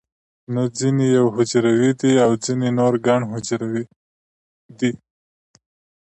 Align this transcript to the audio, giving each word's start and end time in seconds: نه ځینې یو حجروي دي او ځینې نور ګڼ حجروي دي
نه 0.53 0.63
ځینې 0.77 1.05
یو 1.17 1.27
حجروي 1.35 1.91
دي 2.01 2.13
او 2.25 2.31
ځینې 2.43 2.69
نور 2.79 2.93
ګڼ 3.07 3.21
حجروي 3.31 3.83
دي 4.79 4.91